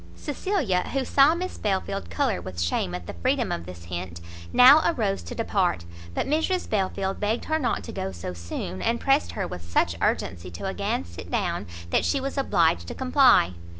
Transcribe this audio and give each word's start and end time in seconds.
Cecilia, 0.15 0.81
who 0.93 1.05
saw 1.05 1.35
Miss 1.35 1.59
Belfield 1.59 2.09
colour 2.09 2.41
with 2.41 2.59
shame 2.59 2.95
at 2.95 3.05
the 3.05 3.13
freedom 3.13 3.51
of 3.51 3.67
this 3.67 3.83
hint, 3.83 4.19
now 4.51 4.81
arose 4.83 5.21
to 5.21 5.35
depart; 5.35 5.85
but 6.15 6.25
Mrs 6.25 6.67
Belfield 6.67 7.19
begged 7.19 7.45
her 7.45 7.59
not 7.59 7.83
to 7.83 7.91
go 7.91 8.11
so 8.11 8.33
soon, 8.33 8.81
and 8.81 8.99
pressed 8.99 9.33
her 9.33 9.47
with 9.47 9.61
such 9.61 9.95
urgency 10.01 10.49
to 10.49 10.65
again 10.65 11.05
sit 11.05 11.29
down, 11.29 11.67
that 11.91 12.03
she 12.03 12.19
was 12.19 12.35
obliged 12.35 12.87
to 12.87 12.95
comply. 12.95 13.53